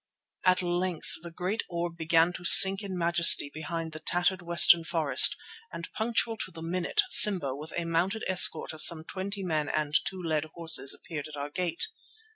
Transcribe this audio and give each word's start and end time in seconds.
At 0.43 0.63
length 0.63 1.13
the 1.21 1.29
great 1.29 1.61
orb 1.69 1.95
began 1.95 2.33
to 2.33 2.43
sink 2.43 2.81
in 2.81 2.97
majesty 2.97 3.51
behind 3.53 3.91
the 3.91 3.99
tattered 3.99 4.41
western 4.41 4.83
forest, 4.83 5.35
and, 5.71 5.87
punctual 5.93 6.37
to 6.37 6.49
the 6.49 6.63
minute, 6.63 7.03
Simba, 7.09 7.55
with 7.55 7.71
a 7.77 7.85
mounted 7.85 8.23
escort 8.27 8.73
of 8.73 8.81
some 8.81 9.03
twenty 9.03 9.43
men 9.43 9.69
and 9.69 9.93
two 10.03 10.23
led 10.23 10.45
horses, 10.55 10.95
appeared 10.95 11.27
at 11.27 11.37
our 11.37 11.51
gate. 11.51 11.83